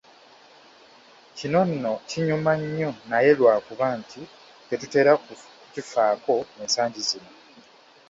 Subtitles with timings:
[1.37, 4.19] Kino nno kinyuma nnyo naye lwa kuba nti
[4.67, 7.31] tetutera kukifaako ensangi zino.